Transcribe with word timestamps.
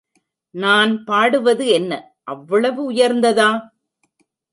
நான் 0.55 1.03
பாடுவது 1.03 1.67
என்ன, 1.67 1.91
அவ்வளவு 2.23 2.91
உயர்ந்ததா? 2.91 3.49